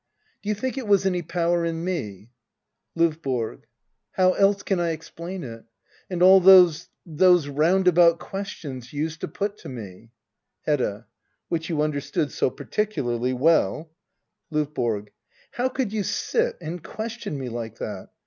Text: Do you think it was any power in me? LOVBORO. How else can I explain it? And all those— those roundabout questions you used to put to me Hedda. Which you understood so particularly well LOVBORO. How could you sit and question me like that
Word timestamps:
Do 0.41 0.49
you 0.49 0.55
think 0.55 0.79
it 0.79 0.87
was 0.87 1.05
any 1.05 1.21
power 1.21 1.63
in 1.63 1.83
me? 1.83 2.31
LOVBORO. 2.95 3.61
How 4.13 4.33
else 4.33 4.63
can 4.63 4.79
I 4.79 4.89
explain 4.89 5.43
it? 5.43 5.63
And 6.09 6.23
all 6.23 6.39
those— 6.39 6.89
those 7.05 7.47
roundabout 7.47 8.17
questions 8.17 8.91
you 8.93 9.03
used 9.03 9.21
to 9.21 9.27
put 9.27 9.59
to 9.59 9.69
me 9.69 10.09
Hedda. 10.63 11.05
Which 11.49 11.69
you 11.69 11.83
understood 11.83 12.31
so 12.31 12.49
particularly 12.49 13.33
well 13.33 13.91
LOVBORO. 14.49 15.05
How 15.51 15.69
could 15.69 15.93
you 15.93 16.01
sit 16.01 16.57
and 16.59 16.83
question 16.83 17.37
me 17.37 17.49
like 17.49 17.77
that 17.77 18.09